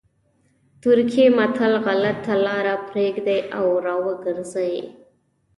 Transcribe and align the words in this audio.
ترکي 0.81 1.25
متل 1.37 1.73
وایي 1.73 1.83
غلطه 1.87 2.33
لاره 2.45 2.75
پرېږدئ 2.87 3.39
او 3.57 3.67
را 3.85 3.95
وګرځئ. 4.05 4.75